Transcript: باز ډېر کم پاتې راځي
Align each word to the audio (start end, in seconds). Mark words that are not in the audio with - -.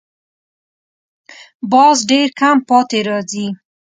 باز 1.71 1.97
ډېر 2.11 2.27
کم 2.39 2.57
پاتې 2.69 2.99
راځي 3.09 3.47